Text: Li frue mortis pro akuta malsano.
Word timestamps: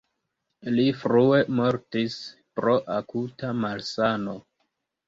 Li 0.77 0.85
frue 1.01 1.43
mortis 1.61 2.17
pro 2.61 2.77
akuta 2.99 3.57
malsano. 3.69 4.41